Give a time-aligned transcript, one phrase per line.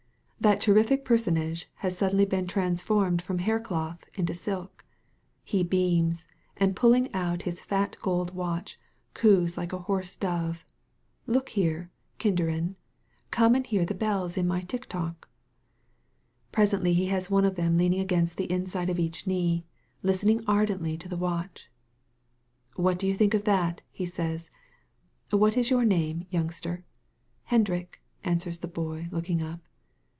[0.41, 4.83] That terrific personage has been suddenly trans formed from haircloth into silk.
[5.43, 6.25] He beams,
[6.57, 8.79] and pulling out his fat gold watch,
[9.13, 10.65] coos like a hoarse dove:
[11.27, 12.75] ''Look here, kinderen,
[13.29, 15.29] come and hear the bells in my tick tock!"
[16.51, 19.63] Presently he has one of them leaning against the inside of each knee,
[20.01, 21.69] listening ardently to the watch.
[22.75, 24.49] "What do you think of that!" he says.
[25.29, 26.83] "What is your name, youngster?"
[27.43, 29.59] "Hendrik," answers the boy, looking up.